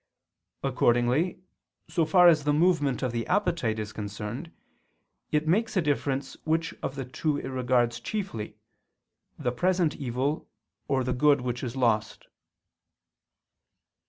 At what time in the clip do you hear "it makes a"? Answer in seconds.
5.31-5.81